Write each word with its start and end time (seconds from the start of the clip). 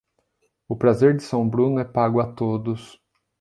O 0.67 0.75
prazer 0.75 1.15
de 1.15 1.21
São 1.21 1.47
Bruno 1.47 1.79
é 1.79 1.85
pago 1.85 2.19
a 2.19 2.33
todos. 2.33 2.99